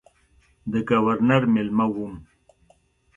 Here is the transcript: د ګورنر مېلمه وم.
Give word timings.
د 0.71 0.73
ګورنر 0.89 1.43
مېلمه 1.53 1.85
وم. 1.95 2.13